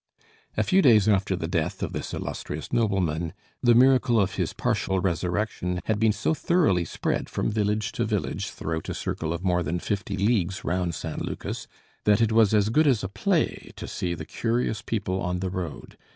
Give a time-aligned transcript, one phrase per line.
[0.57, 4.99] A few days after the death of this illustrious nobleman, the miracle of his partial
[4.99, 9.61] resurrection had been so thoroughly spread from village to village throughout a circle of more
[9.61, 11.67] than fifty leagues round San Lucas
[12.05, 15.51] that it was as good as a play to see the curious people on the
[15.51, 15.97] road.